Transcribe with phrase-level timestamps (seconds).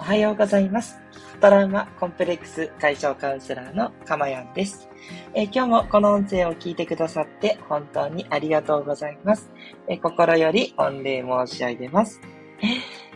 [0.00, 0.98] おはようございます。
[1.40, 4.88] トラウマコンプレックス解消カウンセラーのかまやんです、
[5.34, 9.50] え、今日もこの音声を聞いてくださって本当にありがとうございます。
[9.86, 12.20] え、心より御礼申し上げます、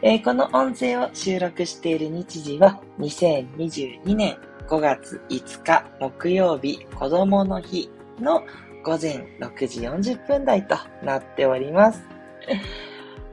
[0.03, 4.37] え、この音声を収録している日時は2022年
[4.69, 8.45] 5月5日木曜日子供の日の
[8.85, 12.05] 午前6時40分台となっております。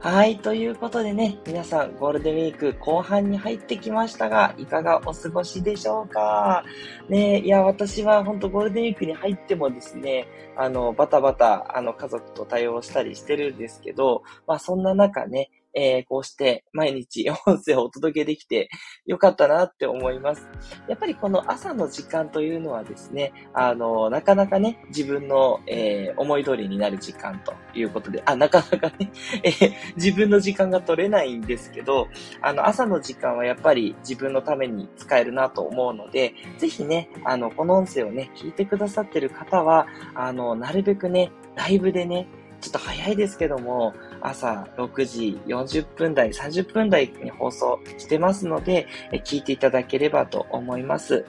[0.08, 0.38] はい。
[0.38, 6.62] ということでね、皆さんゴールデンウィーク後半に入ってきましたが、いかがお過ごしでしょうか？
[7.08, 18.70] ねいや、私は本当ゴールデンウィークに入ってもですね、あの、バタバタ、あの、家族と対応したりしてるんですけど、まあそんな中ね、えー、こうして毎日 音声をお届けできて
[19.04, 20.48] よかったなって思います。
[20.88, 29.10] やっぱりこの朝の時間というのはですね、あの、なかなかね、自分の、えー、思い通りになる時間ということで、あ、なかなかね、
[29.42, 32.08] えー、自分の時間が取れないんですけど、
[32.40, 42.26] あの、朝の時間はやっぱり自分のために使えるなと思うので、ぜひね、あの、この音声をね、聞いてくださってる方は、あの、なるべくね、ライブでね、
[42.60, 43.92] ちょっと早いですけども、
[44.26, 48.86] 朝6時40分台、30分台に放送してますので、
[49.24, 51.24] 聞いていただければと思います。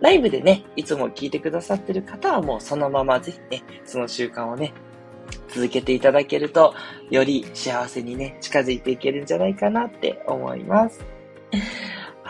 [0.00, 4.72] ライブでね、いつも聞いてくださってる方はもうそのままぜひね、その習慣をね、
[5.48, 6.74] 続けていただけると、
[7.10, 11.04] より幸せにね、近づいていけるんじゃないかなって思います。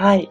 [0.00, 0.30] はい。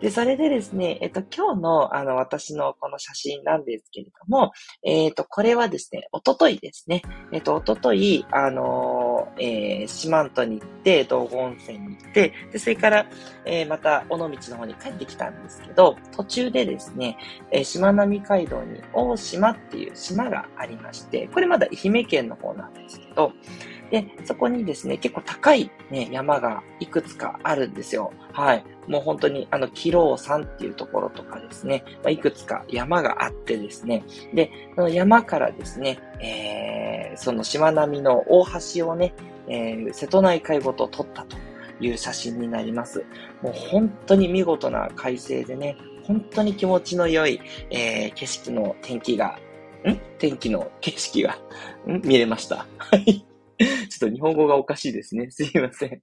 [0.00, 4.50] で、それでですね、えっと、今日の、あの、私のこの写真なんですけれども、
[4.82, 8.99] えっと、これはですね、おとといですね、えっと、おととい、あの
[9.40, 13.06] えー、四万十に行って、道後温泉に行って、で、それから、
[13.46, 17.16] えー、また、尾道の方に帰ってきたんですけど、途中でですね、
[17.50, 23.32] えー、しまなみ海道に大島っていう島がありまして、これまだ愛媛県の方なんですけど、
[23.90, 28.12] で、そこにですね、結構高いね、山がいくつかあるんですよ。
[28.32, 28.64] はい。
[28.86, 39.12] もう本当に、あの、キロー山っていうところとかですね、まあ、いくつか山があってですね、で、その山からですね、えー、その島並みの大橋をね、
[39.50, 41.36] えー、瀬戸内海ごと撮ったと
[41.80, 43.04] いう写真になります。
[43.42, 47.40] もう本当に見事な快晴でね、本当に気持ちの良い、
[47.70, 49.38] えー、景色の天気が、
[49.84, 49.98] ん？
[50.18, 51.38] 天気の景色が、
[51.86, 52.00] ん？
[52.02, 52.66] 見れました。
[52.78, 53.26] はい。
[53.90, 55.30] ちょっと日本語がおかしいですね。
[55.30, 56.02] すいません。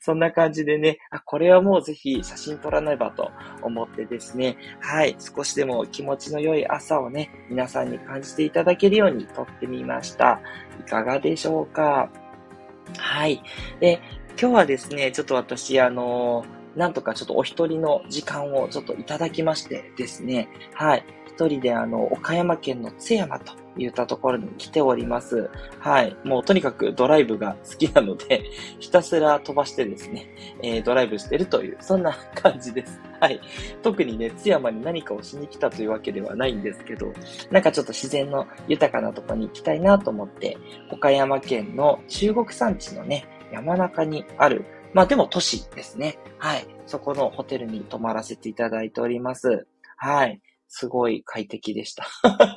[0.00, 3.30] そんな感じでね、あ、これはもうぜひ写真撮らねばと
[3.62, 10.40] 思ってですね、はい、少しでも気持ちの良い朝をね、皆さんに感じていただけるように撮ってみました。
[10.78, 12.10] いかがでしょうか？
[12.98, 13.42] はい。
[13.80, 14.00] で、
[14.40, 16.44] 今日はですね、ちょっと私、あの
[16.76, 21.04] なんとかちょっとお一人の時間をちょっといただきましてですね、はい。
[21.26, 25.50] 一人であの、岡山県の津山と言ったところに来ております。
[25.78, 26.16] はい。
[26.24, 28.44] もうとにかくドライブが好きなので、
[28.80, 30.26] ひたすら飛ばしてですね、
[30.62, 33.00] えー、ドライブしてるという、そんな感じです。
[33.20, 33.40] はい。
[33.82, 37.12] 特にね、津山に何かをしに来たというわけではないんですけど、
[37.50, 40.56] なんかちょっと自然の豊かなとこに行きたいなと思って、
[40.90, 46.18] 岡山県の中国山地のね、山中にある、まあでも都市ですね。
[46.38, 46.66] はい。
[46.86, 49.66] そこのホテルに泊まらせていただいております。
[49.96, 50.40] はい。
[50.72, 52.06] すごい快適でした。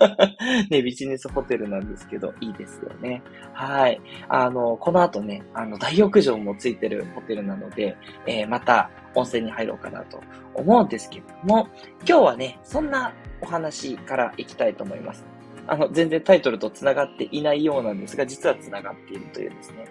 [0.70, 3.24] ね、ビジネスホテルなんですけど、いいですよね。
[3.54, 4.00] はい。
[4.30, 7.98] あの、この後ね、あの、大浴場もついてるホテルなので、
[8.28, 10.22] えー、また温泉に入ろうかなと
[10.54, 11.68] 思うんですけども、
[12.08, 15.26] 今日はね、そんなお話からいきたいと思います。
[15.66, 19.86] あの、全然タイトルと繋がっていないようなんですが、実は繋がっているというですね、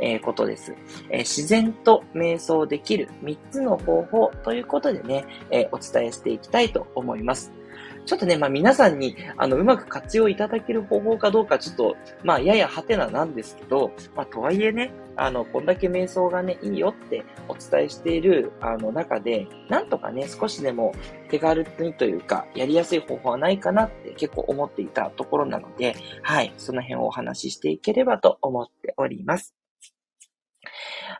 [0.00, 0.74] えー、ことです、
[1.10, 7.57] えー、自然と瞑想できる3つの方法ということでね、えー、お伝えしていきたいと思います。
[8.08, 20.94] ちょっとね、まあ皆さんに、あの、うまく活用いただける方法かどうか、ちょっと、まあややハテナなんですけど、まあとはいえね、あの、こんだけ瞑想がね、いいよってお伝えしている、あの、中で、なんとかね、少しでも
[21.28, 29.54] 手軽にというか、やりやすい方法はないかなって結構思っていたところなので、はい、その辺をお話ししていければと思っております。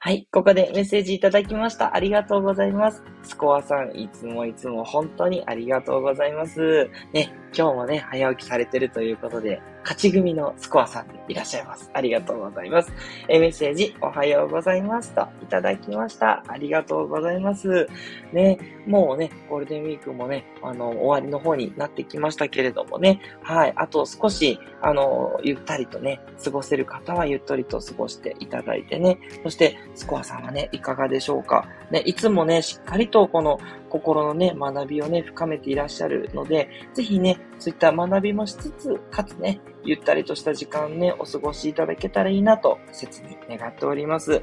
[0.00, 1.94] はい、ここでメッセージいただきました。
[1.94, 3.02] ありがとうございます。
[3.22, 6.88] スコアさん、いつもいつも本当にありがとうございます。
[7.12, 11.90] ね、今日もね、早起きされてるということで、勝ち組のスコアさんでいらっしゃいます。
[11.94, 12.92] ありがとうございます。
[13.26, 16.44] えメッセージ、おはようございますといただきました。
[16.46, 17.88] ありがとうございます。
[18.32, 29.18] ね、もうね、ゴールデンウィークもね、あの、終わりの方になってきましたけれどもね、はい、あと少し、あの、ゆったりとね、過ごせる方はゆっとりと過ごしていただいてね、
[29.48, 31.66] そして、スコアさんはね、いかがでしょうか？
[31.90, 33.58] ね、いつもね、しっかりとこの
[33.88, 44.42] 心のね、学びをね、深めていらっしゃるので、ぜひね、そういった学びもしつつ、かつね、ゆったりとした時間ね、お過ごしいただけたらいいなと、切に願っております。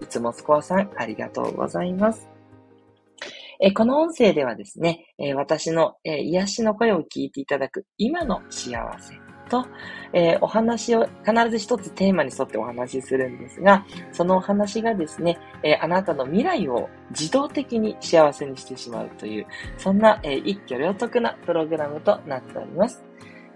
[0.00, 2.26] いつもスコアさん、ありがとうございます。
[3.60, 9.14] えこの音声ではですね、え私の、え癒しの声を聞いていただく今の幸せ
[9.48, 9.66] と、
[10.12, 19.46] えー、お話を必ず一つテーマに沿ってお話しするんですが、そのお話がですね、えー、あなたの未来を自動的に幸せにしてしまうという、
[19.76, 23.04] そんな、えー、一挙両得なプログラムとなっております。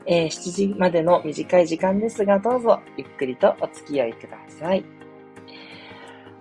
[0.05, 4.85] え7時までの短い時間ですが、どうぞゆっくりとお付き合いください。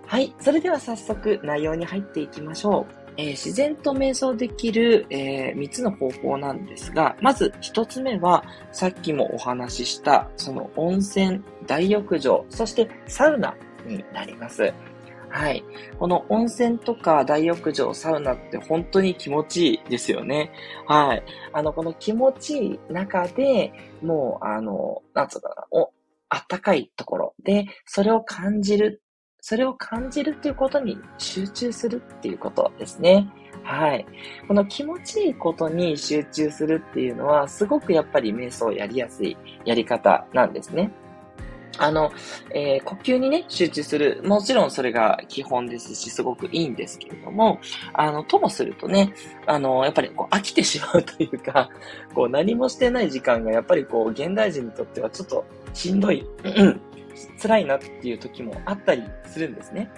[0.06, 0.34] はい。
[0.40, 3.01] それでは早速内容に入っていきましょう。
[3.16, 13.54] えー、自然と瞑想できる、えー、3つの方法なんですが、まず1つ目は、さっきもお話しした、その温泉、大浴場、そしてサウナ
[13.86, 14.72] になります。
[15.28, 15.64] はい。
[15.98, 20.52] この温泉とか大浴場、サウナって本当に気持ちいいですよね。
[20.86, 21.22] はい。
[21.54, 23.72] あの、この気持ちいい中で、
[24.02, 25.90] もう、あの、なんつうかな、お、
[26.28, 29.01] あったかいところで、それを感じる
[29.44, 33.28] それを感じるっていうことに集中するっていうことですね。
[33.64, 34.06] はい。
[34.46, 40.92] この気持ちいいことに集中するっていうのは、すごくやっぱり瞑想をやりやすいやり方なんですね。
[41.78, 42.12] あの、
[42.54, 44.22] えー、呼吸にね、集中する。
[44.24, 47.58] もちろんそれが基本ですし、すごくいいんですけれども、
[47.94, 49.12] あの、ともするとね、
[49.46, 51.68] あの、やっぱりこう飽きてしまうというか、
[52.14, 55.44] こう何もしてない時間がやっぱりこう現代人にとってはちょっと
[55.74, 56.24] しんどい、
[57.40, 59.90] 辛いなっていう時もあったりするんですね。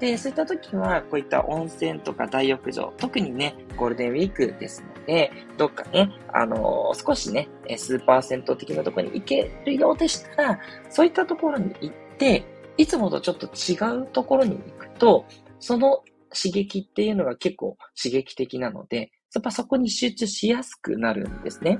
[0.00, 12.44] で、そういった時は、こういった温泉とか大浴場、特にね、ゴールデンウィークですので、どっかね、あのー、少しね、スーパー銭湯的なところに行けるようでしたら、そういったところに行って、
[12.76, 15.24] いつもとちょっと違うところに行くと、
[15.58, 21.78] その刺激っていうのが結構刺激的なので、やっぱそこに集中しやすくなるんですね。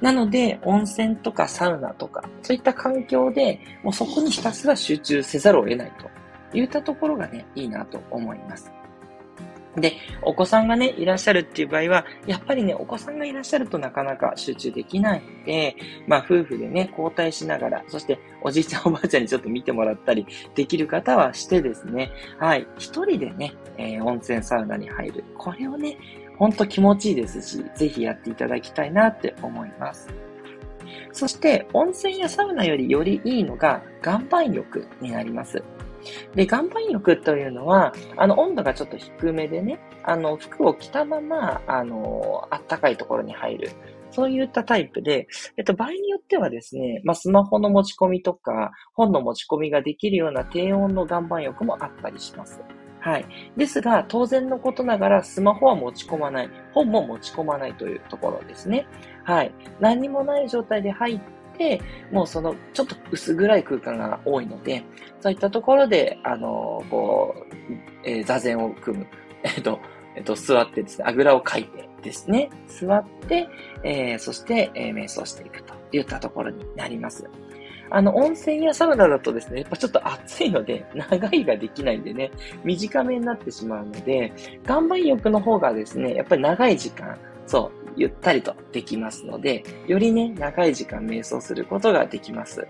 [0.00, 5.92] なので、温泉とかサウナとか、そういった環境で、もうそこにひたすら集中せざるを得ない
[6.52, 8.70] といったところがね、いいなと思います。
[9.80, 25.24] で、お子さんがね、いらっしゃるっていう場合は、やっぱりね、お子さんがいらっしゃるとなかなか集中できないので、まあ、夫婦でね、交代しながら、そして、おじいちゃんおばあちゃんにちょっと見てもらったりできる方はしてですね、はい、一人でね、えー、温泉サウナに入る。
[25.36, 25.96] これをね、
[26.38, 30.08] ほんと気持ちいいですし、ぜひやっていただきたいなって思います。
[31.12, 35.62] そして、温泉やサウナよりよりいいのが岩盤浴になります。
[36.34, 43.70] で、岩盤浴というのは、あの、温度がちょっと低めでね、あの、服を着たまま、あの、あったかいところに入る。
[44.10, 45.26] そういったタイプで、
[45.56, 52.60] えっと、場合によってはですね、まあ、スマホの持ち込みとか、本の持ち込みができるような低温の岩盤浴もあったりします。
[53.00, 53.26] はい。
[53.56, 56.50] ですが、当然のことながら、スマホは持ち込まない。
[56.72, 58.86] 本も持ち込まないというところですね。
[59.24, 59.52] はい。
[59.80, 61.20] 何にもない状態で入っ
[61.56, 61.80] て、
[62.10, 64.84] もうその、ちょっと薄暗い空間が多いので、
[65.20, 67.54] そういったところで、あの、こう、
[68.04, 69.06] えー、座禅を組む。
[69.44, 69.78] えっと、
[70.16, 73.48] えっと、座ってですね、あぐらをかいてですね、座って、
[73.84, 77.28] えー、そして、えー、瞑想していくといったところになります。
[77.90, 82.30] あの、温泉やサウナだとですね、やっぱちょっと暑いので、長いができないんでね、
[82.64, 84.32] 短めになってしまうので、
[84.64, 92.66] 岩盤浴の方がですね、やっぱり長い時間、そう、ゆったりとできますので、よりね、長い時間瞑想することができます。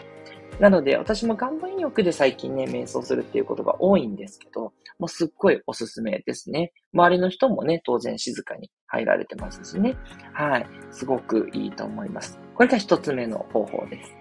[0.58, 6.72] なので、私も岩盤浴で最近ね、瞑想するっていうことが多いんですけど、もうすっごいおすすめですね。
[6.92, 9.96] 周りの人もね、当然静かに入られてますしね。
[10.32, 10.66] はい。
[10.90, 12.40] すごくいいと思います。
[12.54, 14.17] これが一つ目の方法です。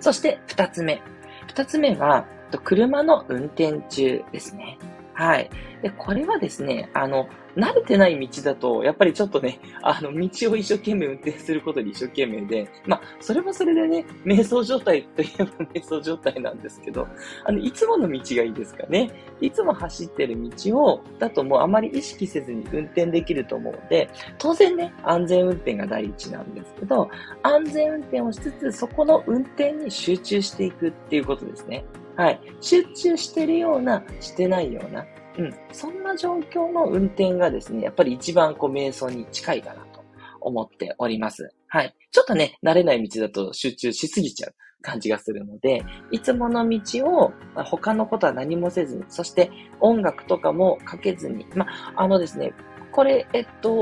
[0.00, 1.02] そして二つ目。
[1.46, 2.26] 二つ目は、
[2.64, 4.78] 車の運転中ですね。
[5.18, 5.50] はい。
[5.82, 17.08] で、これはですね、あの、慣れてない道だと、やっぱりちょっとね、あの、道を一生懸命運転することに一生懸命で、まあ、それもそれでね、瞑想状態といえば瞑想状態なんですけど、
[17.44, 19.10] あの、いつもの道がいいですかね。
[19.40, 24.08] いつも走ってる道を、だともうあまり意識せずに運転できると思うので、
[24.38, 27.10] 当然ね、安全運転が第一なんですけど、
[27.42, 31.84] 安全運転をしつつ、そこの運転に集中していくっていうことですね。
[32.18, 32.40] はい。
[32.60, 35.06] 集中してるような、してないような、
[35.38, 35.54] うん。
[35.70, 40.02] そんな状況の運転がですね、やっぱり一番こう瞑想に近いかなと
[40.40, 41.48] 思っております。
[41.68, 41.94] はい。
[42.10, 52.52] ちょっとね、慣れない道だと集中しすぎちゃう感じがするので、いつもの道を他のことは何もせずに、そして音楽とかもかけずに、ま、あのですね、
[52.90, 53.72] これ、えっと、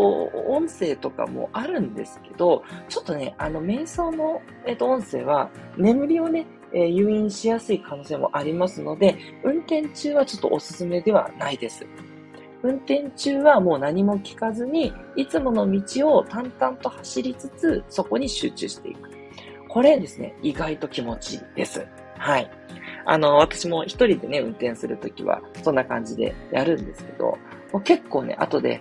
[0.48, 11.86] 音声とかもあるんですけど、ちょっとね、あの、瞑想の、えっと、音声は、眠りをね、えー、誘引しやすい可能性もありますので、運転中はちょっとおすすめではないです。
[12.62, 19.10] 運転中はもう何も聞かずに、いつもの道を淡々と走りつつ、そこに集中していく。
[19.68, 21.86] これですね、意外と気持ちいいです。
[22.18, 22.50] はい。
[23.04, 27.38] あの、私も一人でね、運転するときは、そんな感じでやるんですけど、
[27.72, 28.80] もう結構ね、後で、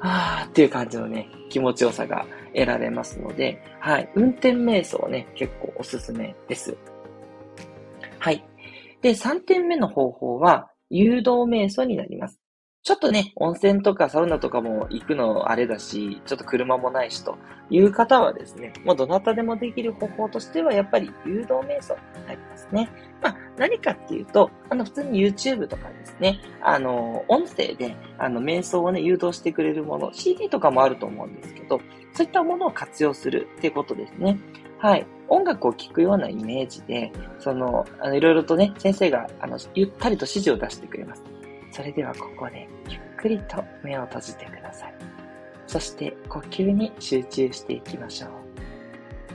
[0.00, 4.08] あーっていう感じのね、気持ちよさが得られますので、はい。
[4.14, 6.76] 運転瞑想ね、結構おすすめです。
[8.26, 8.44] はい。
[9.02, 12.40] で、3点目の方法は、誘導瞑想になります。
[12.82, 17.38] ちょっとね、温泉とかサウナとかも行くのあれだし、ちょっと車もないしと
[17.70, 22.90] いう方はですね、もうどなたでもできる方法としては、やっぱり誘導瞑想になりますね。
[23.22, 31.80] まあ、何かっていうと、あの、普通に YouTube とかですね、あの、音声で、あの、瞑想をね、誘導してくれるもの、CD とかもあると思うんですけど、
[32.12, 34.36] そういったものを活用するってことですね。
[34.78, 35.06] はい。
[35.28, 41.22] 音楽を聴くようなイメージで、その、あの、いろいろとね、先生が、あの、ゆったりと指示を出してくれます。
[41.72, 44.94] それではここでゆっくりと目を閉じてください。
[45.66, 48.30] そして呼吸に集中していきましょう。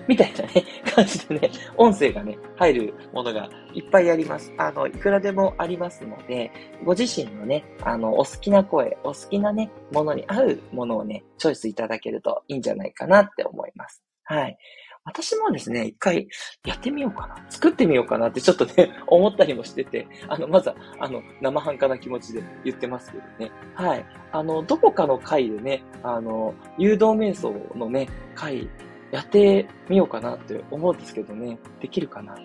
[0.08, 4.52] みたいなね、感じでね、音声がね、入るものがいっぱいあります。
[4.58, 6.52] あの、いくらでもありますので、
[6.84, 14.04] ご自身のね、あの、お好きな声、お好きなね、ものに合うものをね、チョイスいただけるといいんじゃないかなって思います。
[14.24, 14.58] はい。
[15.04, 16.28] 私もですね、一回
[16.66, 17.36] やってみようかな。
[17.50, 23.52] 作ってみようかなってちょっとね、 思ったりもしてて、あの、まずは、あの、生半可な気持ちで言ってますけどね。
[23.74, 24.06] はい。
[24.32, 28.70] あの、どこかの回でね、あの、誘導瞑想のね、回、
[29.12, 31.58] やってみようかなって思うんですけどね。
[31.82, 32.36] できるかな？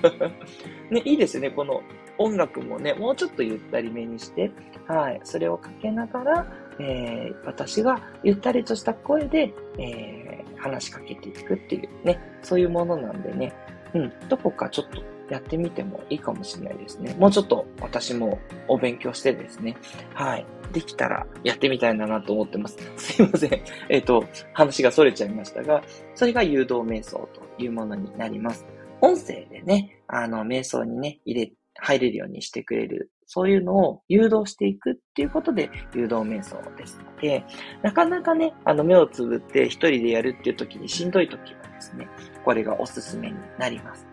[0.90, 1.50] ね、いいですね。
[1.50, 1.80] この
[2.18, 4.50] 音楽もね、もうちょっとゆったりめにして、
[4.86, 5.20] はい。
[5.24, 6.46] それをかけながら、
[6.78, 10.25] えー、私がゆったりとした声で、えー
[10.66, 13.52] 話しかけていくっていうね、そういうものなんでね、
[13.94, 17.14] うん、どこかちょっとやってみてもいいかもしれないですね。
[17.18, 19.76] もうちょっと私もお勉強してですね、
[20.14, 22.76] はい、できたらやってみたいなと思ってます。
[22.96, 23.50] すいません。
[23.88, 25.82] えっ、ー、と、話が逸れちゃいましたが、
[26.14, 28.66] それが誘導瞑想というものになります。
[29.00, 37.44] 音声でね、あの、瞑想にね、入れ、入れるようにしてくれるそういうのを誘導していくっていうことで誘導瞑想ですので、
[37.82, 42.08] なかなかね、あの目をつぶって一人でやるっていう時にしんどい時はですね、
[42.44, 44.06] これがおすすめになります。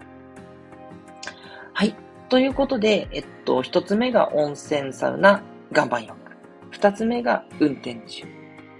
[1.73, 1.95] はい。
[2.29, 6.17] ということで、えっと、一つ目が温泉サウナ岩盤浴。
[6.71, 8.25] 二つ目が運転中。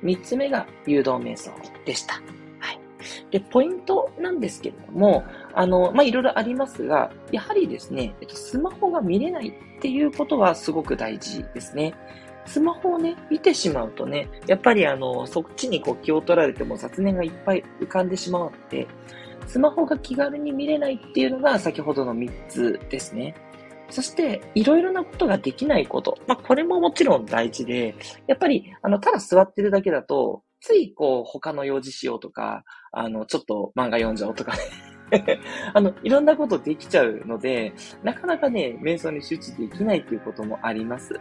[0.02, 1.52] 三つ目が誘導瞑想
[1.86, 2.22] でした。
[3.34, 5.24] で、ポイントなんですけれども、
[5.56, 11.96] あの、ま、いろいろありますが、やはりですね、えっと、スマホが見れないっていうことはすごく大事ですね。
[12.46, 18.88] スマホをね、見てしまうとね、やっぱりあの、そっちにこう気を取られても雑念がいっぱい浮かんでしまうので、
[19.48, 23.34] スマホが気軽に見れないっていうのが先ほどの3つですね。
[23.90, 26.20] そして、いろいろなことができないこと。
[26.28, 27.96] まあ、これももちろん大事で、
[28.28, 34.60] やっぱり、あの、ただ座ってるだけだと、ついこう、他の用事しようとか、あの、ちょっと漫画読んじゃおうとかね
[35.74, 41.20] あの、いろんなことできちゃうので、なかなかね、瞑想に集中できないっていうこともあります。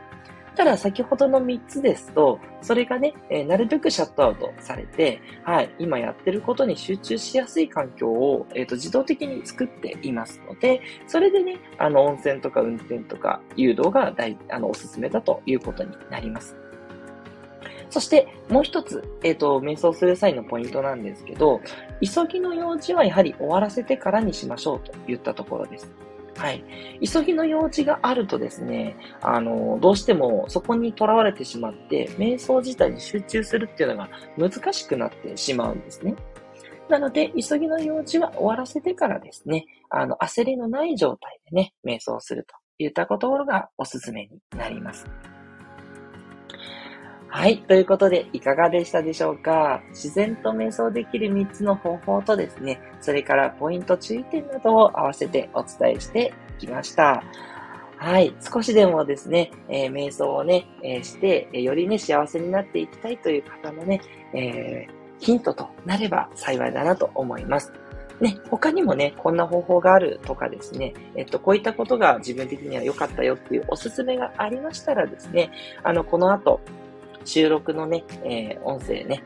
[0.54, 16.61] ただ、先ほどの3つですと、それがね、えー、なるべくシャットアウトされて、はい、今やってることに集中しやすい環境を、えっ、ー、と、自動的に作っていますので、それでね、あの、温泉とか運転とか誘導が大、あの、おすすめだということになります。
[17.92, 21.60] そして、もう一つ、えっ、ー、と、瞑想する際のポイントなんですけど、
[22.00, 25.92] 急ぎの用事はやはり終わらせてからにしましょうと言ったところです。
[26.38, 26.64] はい。
[27.06, 34.08] 急ぎの用事があるとですね、あの、どうしてもそこにとらわれてしまって、瞑想自体に集中するっていうのが
[34.38, 36.14] 難しくなってしまうんですね。
[36.88, 45.04] なので、急ぎの用事は終わらせてからですね、あの、焦りのない状態でね、瞑想するといったところがおすすめになります。
[47.34, 47.62] はい。
[47.62, 49.82] ということで、いかがでしたでしょうか？
[49.88, 57.24] 自然と瞑想できる3つの方法とですね、それからポイント注意点などを合わせてお伝えしてきました。
[57.96, 58.34] はい。
[58.38, 64.02] 少しでもですね、えー、瞑想をね、えー、して、よりね、幸せになっていきたいという方のね、
[64.34, 67.72] えー、ヒントとなれば幸いだなと思います。
[68.20, 75.50] ね、他にもね、こんな方法があるとかですね、えっと、こういったことが自分的には良かったよっていうおすすめがありましたらですね、
[75.82, 76.60] あの、この後、
[77.24, 79.22] 収録のね、えー、音声ね、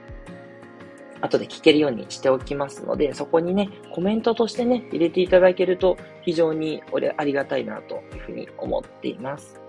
[1.21, 9.61] 後で聞けるようにしておきますので、そこにね、コメントとしてね、入れていただけると非常に俺ありがたいなというふうに思っています。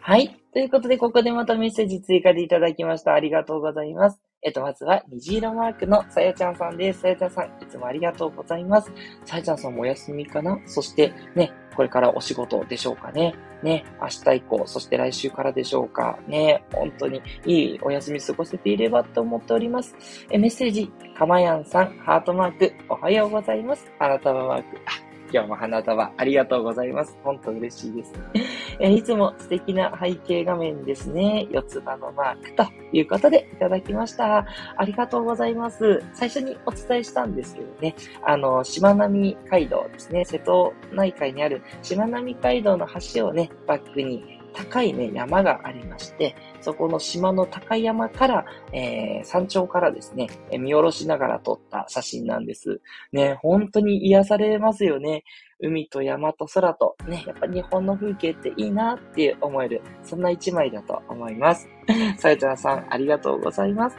[0.00, 0.40] はい。
[0.52, 3.14] ということで、ここでまたメッセージ追加でいただきました。
[3.14, 4.25] ありがとうございます。
[4.46, 7.00] えっと、まずは、虹色マークのさやちゃんさんです。
[7.00, 8.92] さやちゃんさん、いつもありがとうございます。
[9.24, 10.56] さやちゃんさんもお休みかな？
[10.66, 13.34] そして、ね、これからお仕事でしょうかね？
[13.64, 16.16] ね、明日以降、そして来週からでしょうか？
[16.28, 19.96] ね、本当にいいお休み過ごせていればと思っております。
[20.30, 23.90] え、メッセージ、かまやんさん、ハートマーク、おはようございます。
[23.98, 25.05] あなたはマーク。
[25.32, 27.16] 今日も花束ありがとうございます。
[27.22, 28.14] 本当嬉しいです。
[28.80, 31.46] えいつも素敵な背景画面ですね。
[31.50, 34.46] 四つ葉のマークということでいただきました。
[34.76, 36.02] ありがとうございます。
[36.12, 52.80] 最初にお伝えしたんですけどね、あの、しまなみ海道ですね、瀬戸内海にあるしまなみ海道の橋をね、バックに高いね、山がありまして、そこの島の高い山から、えー、山頂からですね、見下ろしながら撮った写真なんです。
[53.12, 55.24] ね、本当に癒されますよね。
[55.60, 61.68] 海と山と空と、ね、やっぱ日本の風景っていいなって思える、そんな一枚だと思います。
[62.16, 63.98] さやちゃんさん、ありがとうございます。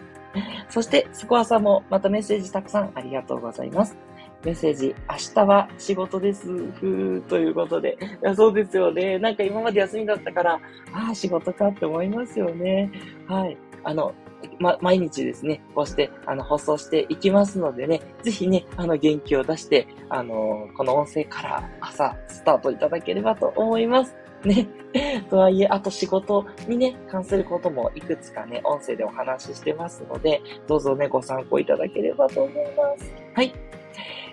[0.70, 3.98] そして、スコアさんもまたメッセージたくさんありがとうございます。
[4.44, 6.48] メッセージ、明日は仕事です。
[6.48, 7.98] ふーということで。
[8.22, 9.20] いや、そうですよね。
[9.20, 10.60] なんか今まで休みだったから、
[10.94, 12.92] ああ、仕事かって思いますよね。
[13.28, 13.58] はい。
[13.84, 14.14] あの、
[14.60, 24.16] ま、毎日ですね、こうして、あの、放送していきますのでね、ぜひね、あの、元気を出して、あの、この音声から朝、スタートいただければと思います。
[24.46, 24.68] ね。
[25.30, 33.14] とはいえ、あと仕事にね、関することもいくつかね、音声でお話ししてますので、どうぞね、ご参考いただければと思います。
[33.34, 33.54] はい。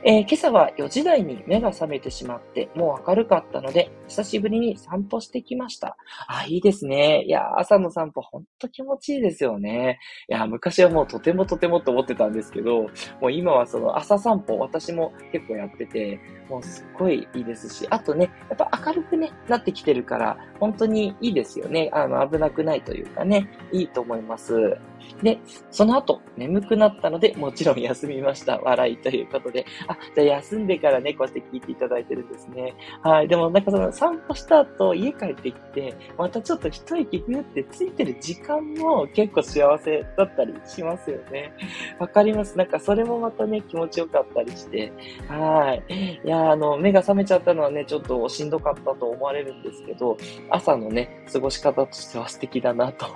[0.06, 5.96] えー、今朝は4時台に目が覚めてしまって、もう明るかったので、久しぶりに散歩してきました。
[6.28, 7.24] あ、いいですね。
[7.24, 9.98] いや、朝の散歩ほんと気持ちいいですよね。
[10.28, 16.20] いや、昔はもうとてもとてもと思ってたんですけど、もう今はその朝散歩、私も結構やってて、
[16.50, 21.88] もうすっごいいいですし、あとね、やっぱ明るくね、なってきてるから、本当にいいですよね。
[21.94, 24.76] あの、危なくないというかね、いいと思います。
[25.22, 25.38] で、
[25.70, 28.58] その後、眠くなったので、もちろん休みました。
[28.60, 29.64] 笑いということで。
[29.94, 32.74] あ、じゃあ休んでからね、こうやって聞いていただいてるんですね。
[33.02, 33.28] はい。
[33.28, 41.52] でもなんかその散歩した後、家帰ってきて、またちょっと一息ふってついてる時間も結構幸せだったりしますよね。
[41.98, 42.56] わかります。
[42.58, 44.92] なんかそれもまたね、気持ちよかったりして。
[45.28, 46.20] はい。
[46.24, 50.16] いや、あの、目が覚めちゃったのはね、ちょっとしんどかったと思われるんですけど、
[50.50, 53.06] 朝のね、過ごし方としては素敵だなと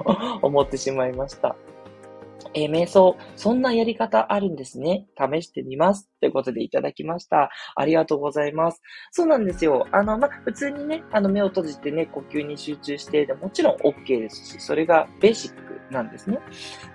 [0.43, 1.57] 思ってしまいました。
[2.55, 5.07] えー、瞑想、そんなやり方あるんですね。
[5.17, 6.09] 試してみます。
[6.21, 7.51] ということでいただきました。
[7.75, 8.81] ありがとうございます。
[9.11, 9.87] そうなんですよ。
[9.93, 16.39] あの、ま普通にね、あの、目を閉じてね、呼吸に集中して、でもちろん OK ですし、それがベーシックなんですね。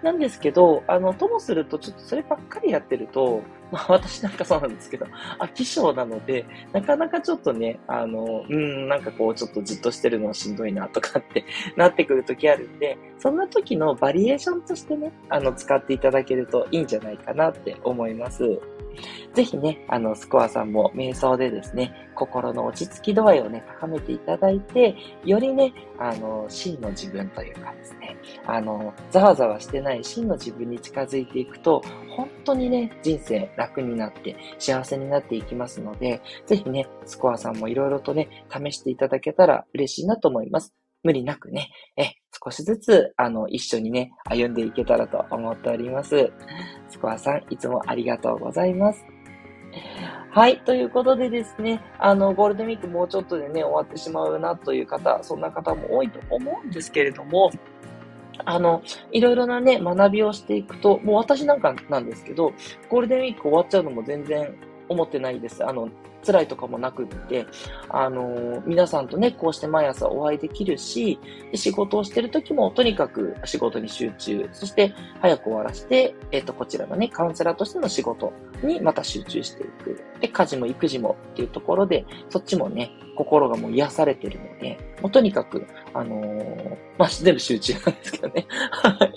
[0.02, 5.08] なんですけど、あの、ともすると、ちょっとそればっかりやってると、まあ私なんかそうなんですけど、
[5.40, 18.60] 飽き性なので、なかなかちょっとね、あの、うん、なんかこう、ちょっとじっとしてるのはしんどいなとかって なってくる時あるんで、そんな時のバリエーションとしてね、あの、使っていただけるといいんじゃないかなって思います。
[19.34, 31.82] ぜひね、あの、スコアさんも瞑想でですね、心の落ち着き度合いをね、高めていただいて、よりね、あの、真の自分というかですね、あの、ざわざわしてない真の自分に近づいていくと、
[32.16, 40.74] 本当にね、人生楽になって幸せになっていきますので、ぜひね、スコアさんもいろいろとね、試していただけたら嬉しいなと思います。
[41.04, 42.14] 無理なくね、え、
[42.44, 46.32] 少しずつ、あの、一緒にね、歩んでいけたらと思っております。
[46.90, 49.06] スコアさん、いつもありがとうございます。
[50.32, 50.62] はい。
[50.62, 57.52] ということでですね、あの、ゴールデンウィークもうちょっとでね、終わってしまうなという方、そんな方も多いと思うんですけれども、
[58.46, 62.54] あの、いろいろなね、学びをしていくと、もう私なんかなんですけど、
[62.90, 64.56] ゴールデンウィーク終わっちゃうのも全然
[64.94, 65.66] 思ってないです。
[65.66, 65.90] あの、
[66.26, 67.46] 辛いとかもなくって、
[67.90, 71.20] あの皆さんとね、こうして毎朝お会いできるし、
[71.54, 78.32] 仕事をしてる時もとにかく仕事に集中、そして早く終わらせて、えっ、と、こちらのね、カウンセラーとしての仕事
[78.64, 80.02] にまた集中していく。
[80.22, 88.48] で、家事も育児もっていうところで、そっちもね、心がもう癒されてるので、もうとにかく、あのー、まあ、全部集中なんですけどね。
[88.72, 89.14] はい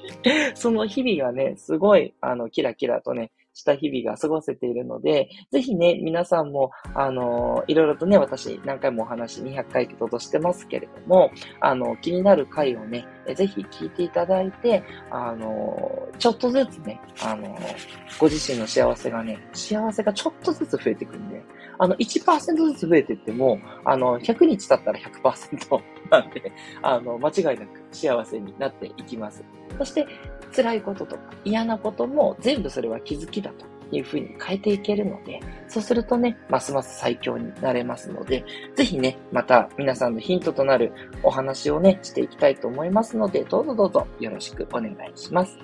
[0.55, 17.59] その日々がね、すごい、あの、キラキラとね、した日々が過ごせているので、ぜひね、皆さんも、あの、いろいろとね、私何回もお話200回ほどしてますけれども、あの、気になる回をね、ぜひ聞いていただいて、あの、ちょっとずつね、あの、
[18.19, 21.43] ご自身の幸せがね、幸せがちょっとずつ増えていくんで、
[21.79, 29.43] あの、1%ずつ増えていっても、あの、100日経ったら100%なんで、あの、間違いなく幸せになっていきます。
[29.79, 30.07] そして、
[30.55, 45.57] 辛いこととか嫌なことも全部それは気づきだというふうに変えていけるので、そうするとね、ますます最強になれますので、ぜひね、また皆さんのヒントとなるお話をね、していきたいと思いますので、どうぞどうぞよろしくお願いします。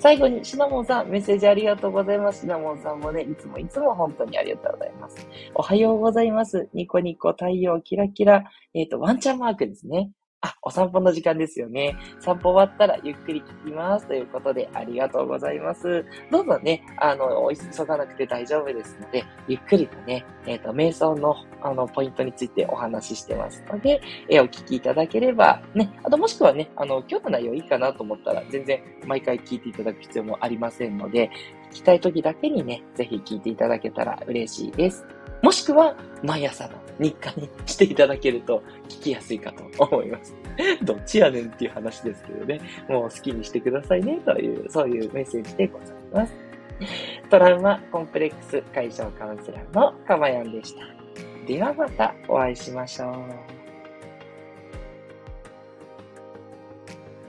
[0.00, 2.42] 最後に、シナモンさん、メッセージありがとうございます。
[2.42, 5.28] シナモンさんもね、いつもいつも本当にありがとうございます。
[5.54, 6.68] おはようございます。
[6.72, 8.44] ニコニコ太陽キラキラ。
[8.74, 10.10] えっ、ー、と、ワンチャンマークですね。
[10.40, 11.96] あ、お散歩の時間ですよね。
[12.20, 14.06] 散歩終わったらゆっくり聞きます。
[14.06, 16.04] ということで、ありがとうございます。
[16.30, 31.30] どうぞね、あの、急がなくて大丈夫ですので、ゆっくりとね、えっ、ー、と、瞑想の、あの、ポイントについてお話ししてますので、えー、お聞きいただければ、ね、あともしくはね、あの、今日の内容いいかなと思ったら、全然毎回聞いていただく必要もありませんので、
[31.72, 35.04] 聞きたい時だけにね、ぜひ聞いていただけたら嬉しいです。
[35.42, 40.34] もしくは、毎朝の日課にしていただけると聞きやすいかと思います。
[40.82, 42.60] どっちやねんっていう話ですけどね。
[42.88, 46.34] もう好きにしてくださいねという、そういうメッセージでございます。
[47.30, 50.80] トラウマコンプレックス解消カウンセラーのかまやんでした。
[51.46, 53.57] ではまたお会いしましょう。